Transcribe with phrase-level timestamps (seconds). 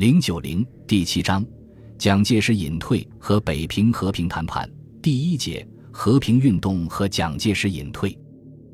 [0.00, 1.44] 零九零第七章，
[1.98, 4.66] 蒋介石隐退和北平和平谈判
[5.02, 8.18] 第一节和平运动和蒋介石隐退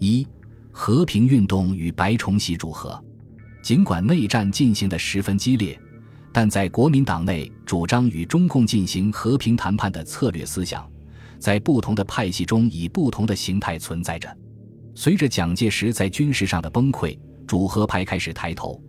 [0.00, 0.26] 一
[0.72, 3.00] 和平运动与白崇禧主和。
[3.62, 5.80] 尽管内战进行的十分激烈，
[6.32, 10.90] 但在国民党内主张与中共进行和平谈判的策略思想，
[11.38, 14.28] 在不同的派系中以不同的形态存在着。
[14.92, 17.16] 随着蒋介石在军事上的崩溃，
[17.46, 18.82] 主和派开始抬头。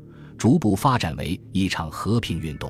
[0.44, 2.70] 逐步发展为一场和平运动。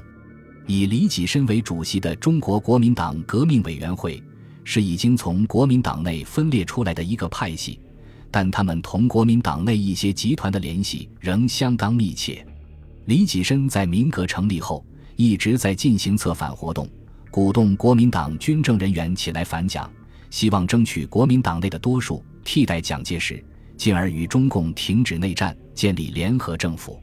[0.68, 4.22] 以李济深为主席的中国国民党革命委员会
[4.64, 7.80] 是已经从国民党内分裂出来的一个派系，
[8.30, 12.46] 但他们同国民党内一些集团的联系仍相当密切。
[13.06, 16.88] 李济深在民革成立后一直在进行策反活动，
[17.32, 19.92] 鼓动国民党军政人员起来反蒋，
[20.30, 23.44] 希望争取国民党内的多数替代蒋介石，
[23.76, 27.03] 进而与中共停止内战，建立联合政府。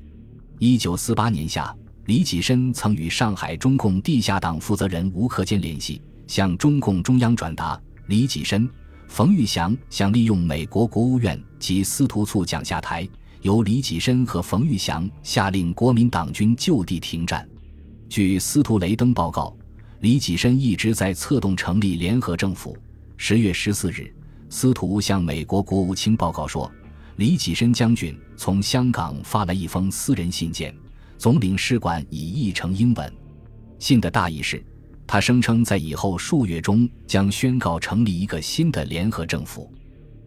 [0.63, 1.75] 一九四八年夏，
[2.05, 8.69] 李济深曾与上海中共地下党负责人吴克坚联系，向中共中央转达李济深、
[9.09, 13.09] 冯玉祥想利用美国国务院及司徒促蒋下台，
[13.41, 17.49] 由李济深和冯玉祥下令国民党军就地停战。
[18.11, 19.57] 据司徒雷登报告，
[20.01, 22.77] 李济深一直在策动成立联合政府。
[23.17, 24.13] 十月十四日，
[24.51, 26.71] 司徒向美国国务卿报告说。
[27.21, 30.75] 李济深将军从香港发来一封私人信件，
[31.19, 33.13] 总领事馆已译成英文。
[33.79, 34.65] 信的大意是，
[35.07, 39.71] 他声称在以后数月中将宣告成立一个新的联合政府。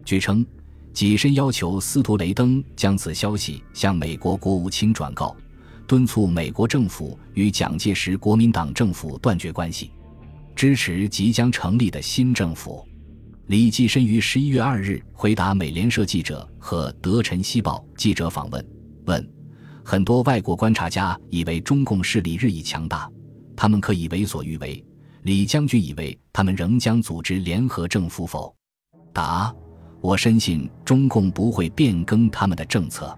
[0.04, 0.46] 据称，
[0.92, 5.36] 济深要求司徒雷登将此消息向美国国务卿转告，
[5.88, 9.90] 敦促美国政府与蒋介石国民党政府断绝关系，
[10.54, 12.86] 支持即将成立的新政府。
[13.46, 18.66] 李济深于十一月二日回答美联社记者和德辰西报记者访问，
[19.04, 19.30] 问：
[19.84, 23.06] 很多外国观察家以为中共势力日益强大，
[23.54, 24.82] 他们可以为所欲为。
[25.24, 28.54] 李将军以为他们仍将组织联合政府否？
[29.12, 29.54] 答：
[30.00, 33.14] 我深信中共不会变更他们的政策，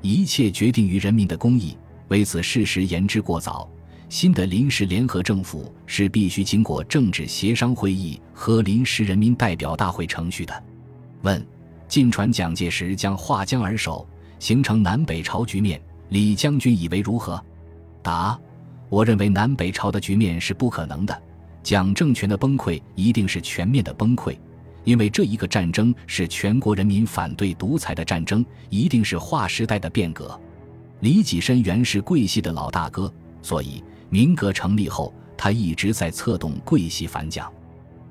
[0.00, 1.76] 一切决定于人民的公义。
[2.08, 3.70] 为此事实言之过早。
[4.08, 10.64] 新的临时联合政府是必须经过政治协商会议和临时人民代表大会程序的。
[11.22, 11.44] 问：
[11.86, 14.08] 晋传蒋介石将划江而守，
[14.38, 17.42] 形成南北朝局面，李将军以为如何？
[18.02, 18.38] 答：
[18.88, 21.22] 我认为南北朝的局面是不可能的。
[21.62, 24.34] 蒋政权的崩溃一定是全面的崩溃，
[24.84, 30.40] 因为这一个战争是全国人民反对独裁的战争，一定是划时代的变革。
[31.00, 33.84] 李济深原是桂系的老大哥，所以。
[34.10, 37.52] 民革成立后，他一直在策动桂系反蒋。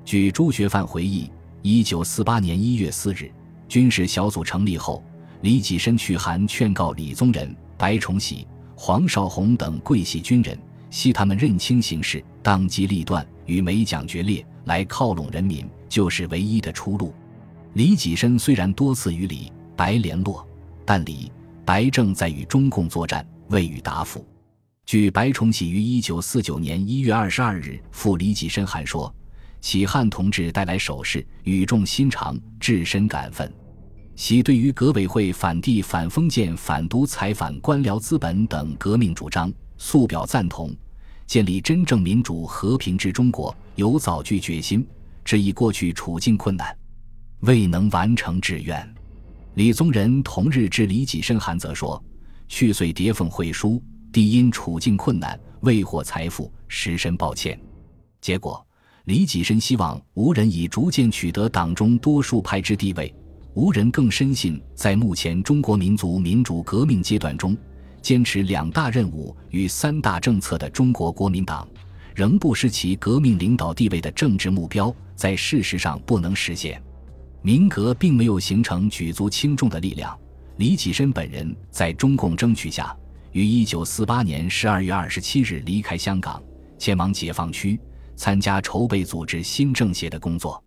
[0.04, 1.30] 据朱学范回忆，
[1.62, 3.30] 一九四八年一月四日，
[3.68, 5.02] 军事小组成立后，
[5.42, 10.56] 李济深去函劝告李宗仁、白崇禧、黄绍竑等桂系军人，
[10.88, 17.12] 希他们认清形势，当机立断，与美蒋决裂，来靠拢人民，就是唯一的出路。
[17.74, 20.46] 李济深虽然多次与李白联络，
[20.84, 21.30] 但李
[21.64, 24.24] 白正在与中共作战，未予答复。
[24.88, 29.14] 据白崇禧于一九四九年一月二十二日赴李济深函说
[29.60, 33.52] ：“启汉同志带来首饰，语重心长，至深感愤。
[34.16, 40.74] 喜对于革委会反帝、反封建、反独裁、反官僚资本等革命主张，素表赞同。
[41.26, 44.88] 建立真正民主和平之中国，有早具决心。
[45.22, 46.74] 只以过去处境困难，
[47.40, 48.94] 未能完成志愿。”
[49.52, 52.02] 李宗仁同日致李济深函则说
[52.48, 53.82] ：“去岁叠奉会书。”
[54.18, 57.56] 帝因处境困难，未获财富，实深抱歉。
[58.20, 58.66] 结果，
[59.04, 63.14] 李济深希望吴人已逐渐取得党中多数派之地位。
[63.54, 67.56] 吴人更深信，在目前中国民族民主革命阶段中，
[68.02, 71.68] 坚持两大任务与三大政策的中国国民党，
[72.12, 76.82] 仍不失其革命领导地位的政治目标，在事实上不能实现。
[77.40, 80.18] 民革并没有形成举足轻重的力量。
[80.56, 82.92] 李济深本人在中共争取下。
[83.32, 86.42] 于一九四八年十二月二十七日离开香港，
[86.78, 87.78] 前往解放区
[88.16, 90.62] 参加筹备组织新政协的工作。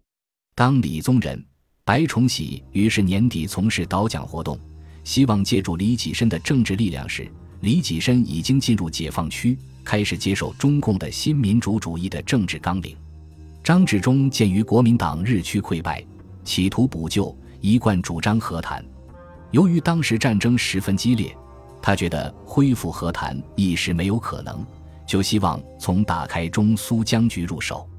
[0.53, 1.43] 当李宗仁、
[1.83, 4.59] 白崇禧于是年底从事导讲活动，
[5.03, 7.29] 希望借助李济深的政治力量时，
[7.61, 12.95] 李济深已经进入解放区，开始接受中共的新民主主义的政治纲领。
[13.63, 16.03] 张治中鉴于国民党日趋溃败，
[16.43, 18.85] 企图补救，一贯主张和谈。
[19.49, 21.35] 由于当时战争十分激烈。
[21.81, 24.65] 他觉得恢复和谈一时没有可能，
[25.07, 27.89] 就希望从打开中苏僵局入手。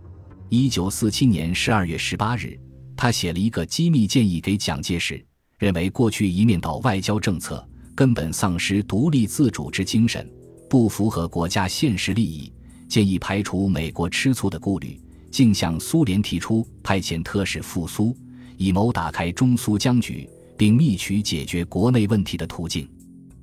[0.48, 2.58] 一九四七年十二月十八日，
[2.96, 5.24] 他写了一个机密建议给蒋介石，
[5.58, 10.30] 认为过去一面倒外交政策根本丧失独立自主之精神，
[10.68, 12.52] 不符合国家现实利益，
[12.88, 15.00] 建议排除美国吃醋的顾虑，
[15.30, 18.16] 竟向苏联提出派遣特使赴苏，
[18.58, 22.88] 以谋打开中苏僵局，并觅取解决国内问题的途径。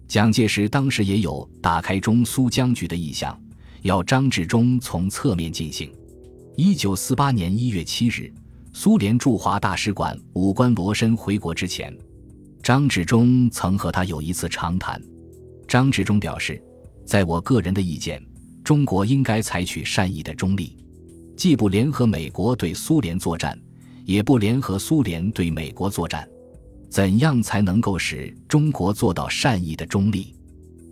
[0.09, 3.39] 蒋介石当时也有打开中苏僵局的意向，
[3.83, 5.89] 要张治中从侧面进行。
[6.57, 8.33] 一九四八年一月七日，
[8.73, 11.95] 苏联驻华大使馆武官罗申回国之前，
[12.63, 15.00] 张治中曾和他有一次长谈。
[15.67, 16.62] 张治中表示。
[17.05, 18.23] 在我个人的意见，
[18.63, 20.77] 中国应该采取善意的中立，
[21.35, 23.59] 既不联合美国对苏联作战，
[24.05, 26.29] 也不联合苏联对美国作战。
[26.89, 30.36] 怎样才能够使中国做到善意的中立？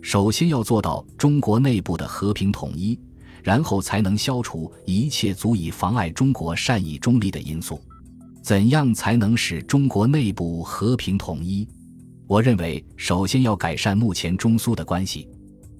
[0.00, 2.98] 首先要做到中国内部的和平统一，
[3.42, 7.80] 然后才能消除一切足以妨碍中国善意中立的因素。
[8.42, 11.68] 怎样才能使中国内部和平统一？
[12.28, 15.28] 我认为，首先要改善目前中苏的关系。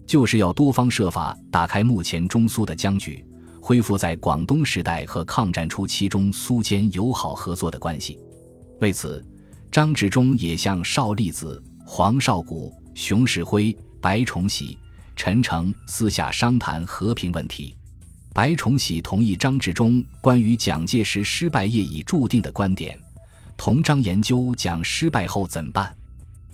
[0.06, 3.23] 就是要多方设法打开目前中苏的僵局，
[3.61, 8.19] 恢复在广东时代和抗战初期中苏间友好合作的关系。
[8.81, 9.23] 为此，
[9.70, 14.79] 张治中也向邵力子、黄绍谷、熊式辉、白崇禧、
[15.15, 17.75] 陈诚私下商谈和平问题。
[18.32, 22.99] 白崇禧同意张治中关于蒋介石失败业已注定的观点，
[23.56, 25.94] 同张研究蒋失败后怎办。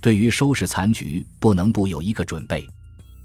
[0.00, 2.66] 对于收拾残局，不能不有一个准备。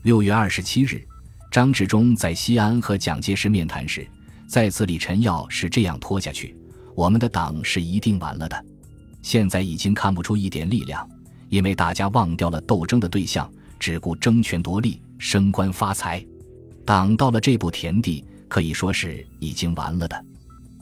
[0.04, 1.06] 六月二十七日，
[1.52, 4.08] 张治中在西安和蒋介石面谈时，
[4.48, 6.56] 再次李陈耀是这样拖下去，
[6.96, 8.66] 我们的党是一定完了的。
[9.22, 11.08] 现在已经看不出一点力量，
[11.50, 16.26] 因为大家忘掉了斗争的对象，只顾争权夺利、升官发财。
[16.86, 20.26] 党到了这步田地，可以说是已经完了的。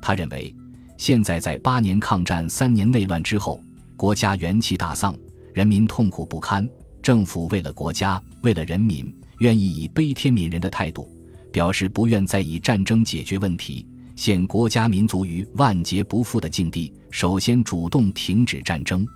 [0.02, 0.56] 他认为，
[0.98, 3.62] 现在在八年抗战、三年内乱之后，
[3.96, 5.16] 国家元气大丧，
[5.54, 6.68] 人民痛苦不堪。
[7.02, 11.10] 政府为了国家，为了人民，愿意以悲天悯人的态度，
[11.52, 13.86] 表示不愿再以战争解决问题，
[14.18, 16.92] 陷国家民族于万劫不复的境地。
[17.12, 19.08] 首先主动停止战争。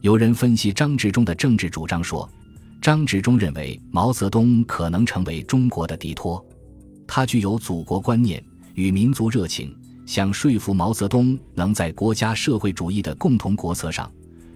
[0.00, 2.26] 有人分析张治中的政治主张说，
[2.80, 6.42] 张治中认为毛泽东可能成为中国的敌托，
[7.06, 8.42] 他具有祖国观念
[8.72, 14.10] 与民族热情，想说服毛泽东能在国家社会主义的共同国策上。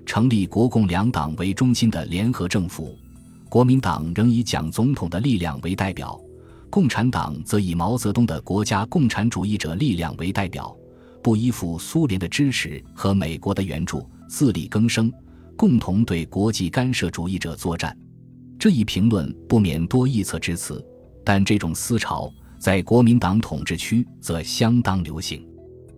[0.06, 2.96] 成立国共两党为中心的联合政府，
[3.50, 6.18] 国民党仍以蒋总统的力量为代表，
[6.72, 10.74] 共产党则以毛泽东的国家共产主义者力量为代表，
[11.22, 15.12] 不依附苏联的支持和美国的援助，自力更生，
[15.54, 17.94] 共同对国际干涉主义者作战。
[18.58, 20.82] 这一评论不免多臆测之词，
[21.22, 25.46] 但这种思潮在国民党统治区则相当流行。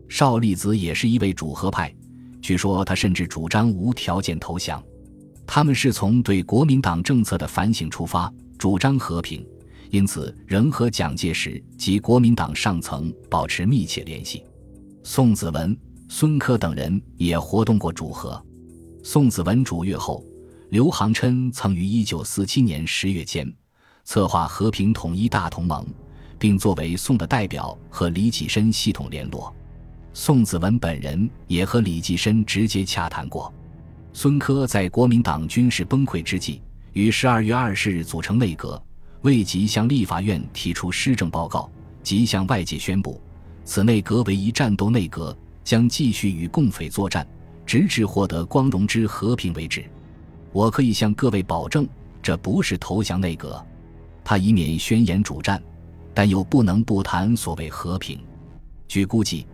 [0.09, 1.95] 邵力子也是一位主和派。
[2.43, 4.83] 据说他甚至主张无条件投降，
[5.47, 8.29] 他们是从对国民党政策的反省出发，
[8.59, 9.47] 主张和平，
[9.95, 14.43] 因此仍和蒋介石及国民党上层保持密切联系。
[15.05, 18.45] 宋子文、孙科等人也活动过主和。
[19.05, 20.21] 宋子文主越后，
[20.71, 23.55] 刘航琛曾于1947年10月间
[24.03, 25.87] 策划和平统一大同盟，
[26.41, 29.55] 并作为宋的代表和李济深系统联络。
[30.13, 33.55] 宋子文本人也和李济深直接洽谈过。
[34.13, 36.61] 孙科在国民党军事崩溃之际，
[36.95, 38.83] 于十二月二十日组成内阁，
[39.25, 41.71] 未及向立法院提出施政报告，
[42.03, 43.19] 即向外界宣布，
[43.65, 47.27] 此内阁为一战斗内阁，将继续与共匪作战，
[47.65, 49.83] 直至获得光荣之和平为止。
[50.53, 51.89] 我可以向各位保证，
[52.23, 53.65] 这不是投降内阁。
[54.23, 55.63] 他以免宣言主战，
[56.13, 58.21] 但又不能不谈所谓和平。
[58.87, 59.47] 据估计。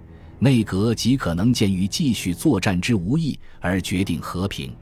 [0.42, 4.74] 内阁极可能鉴于继续作战之无益而决定和平。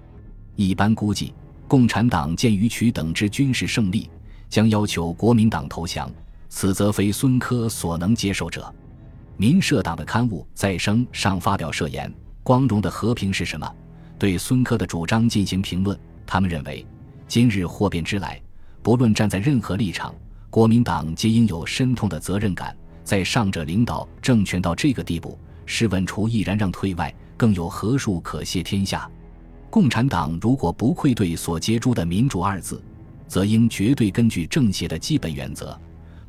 [0.54, 1.34] 一般估计，
[1.66, 4.08] 共产党鉴于取等之军事胜利，
[4.48, 6.10] 将要求国民党投降。
[6.48, 8.74] 此则非孙科所能接受者。
[9.36, 12.12] 民社党的刊物《再生》上发表社言
[12.42, 13.70] ：“光荣的和平是什么？”
[14.18, 15.96] 对孙科的主张进行评论。
[16.26, 16.84] 他们认为，
[17.28, 18.40] 今日祸变之来，
[18.82, 20.14] 不论站在任何立场，
[20.50, 22.74] 国民党皆应有深痛的责任感。
[23.04, 25.38] 在上者领导政权到这个地步。
[25.66, 29.08] 试问，除毅然让退外，更有何术可谢天下？
[29.70, 32.82] 共产党如果不愧对所接诸的民主二字，
[33.28, 35.78] 则应绝对根据政协的基本原则，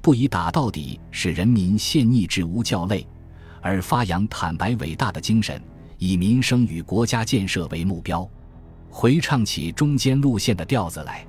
[0.01, 3.07] 不以打到底使人民陷逆之无教类，
[3.61, 5.59] 而发扬坦白伟大的精神，
[5.97, 8.29] 以民生与国家建设为目标，
[8.89, 11.25] 回唱起中间路线的调子来。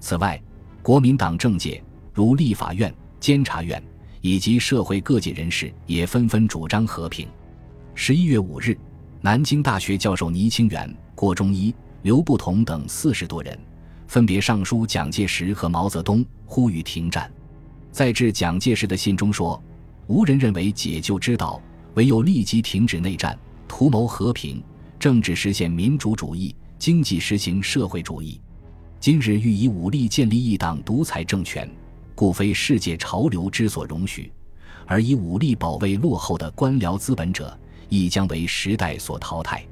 [0.00, 0.40] 此外，
[0.82, 3.82] 国民党政界如立法院、监察院
[4.20, 7.26] 以及社会各界人士也纷纷主张和平。
[7.94, 8.76] 十一月五日，
[9.20, 13.58] 南京大学教授倪清远、郭中一、刘不同等四十多人，
[14.06, 17.30] 分别上书蒋介石和毛泽东，呼吁停战。
[17.90, 19.62] 在致蒋介石的信中说
[20.06, 21.60] ：“无人认为解救之道，
[21.94, 24.62] 唯有立即停止内战，图谋和平，
[24.98, 28.40] 政治实现民主主义，经济实行社会主义。
[29.00, 31.70] 今日欲以武力建立一党独裁政权，
[32.14, 34.32] 故非世界潮流之所容许，
[34.86, 37.56] 而以武力保卫落后的官僚资本者，
[37.88, 39.64] 亦将为时代所淘汰。”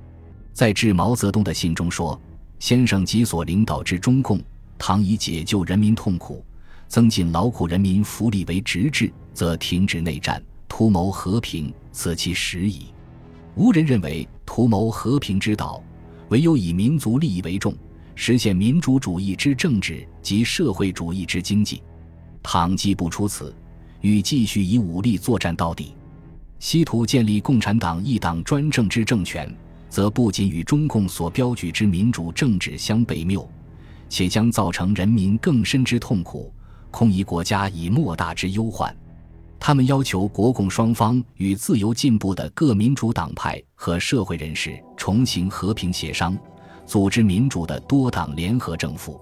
[0.53, 2.21] 在致毛泽东的信中说
[2.63, 4.41] ：“先生及所领导之中共，
[4.79, 6.45] 倘以解救人民痛苦。”
[6.87, 12.95] 增进劳苦人民福利为直至，则停止内战，图谋和平，此其时矣。
[13.57, 15.83] 无人认为图谋和平之道，
[16.29, 17.75] 唯有以民族利益为重，
[18.15, 21.83] 实现民主主义之政治及社会主义之经济。
[22.45, 23.53] 倘既不出此，
[24.03, 25.97] 欲继续以武力作战到底，
[26.61, 29.53] 希图建立共产党一党专政之政权，
[29.93, 33.47] 则不仅与中共所标举之民主政治相悖谬，
[34.09, 36.51] 且将造成人民更深之痛苦。
[36.91, 38.97] 空以国家以莫大之忧患，
[39.61, 46.35] 他们要求国共双方与自由进步的各民主党派和社会人士重行和平协商，
[46.87, 49.21] 组织民主的多党联合政府。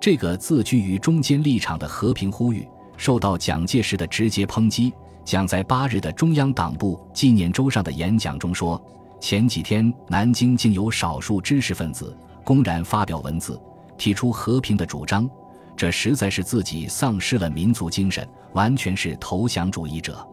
[0.00, 4.92] 这个自居于中间立场的和平呼吁，受到蒋介石的直接抨击。
[5.24, 8.82] 蒋在八日的中央党部纪念周上的演讲中说
[9.20, 13.60] ：“前几天南京竟有少数知识分子公然发表文字，
[13.98, 15.28] 提出和平的主张。”
[15.76, 20.26] 这实在是自己丧失了民族精神，完全是投降主义者。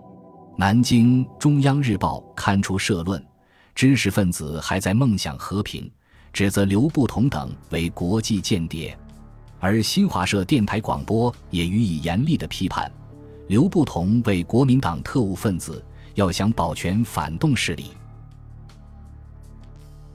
[0.58, 3.24] 南京中央日报刊出社论，
[3.74, 5.89] 知识分子还在梦想和平，
[6.34, 8.98] 指责刘步同等为国际间谍。
[9.60, 12.91] 而新华社电台广播也予以严厉的批判，
[13.48, 15.82] 刘步同为国民党特务分子，
[16.15, 17.91] 要想保全反动势力。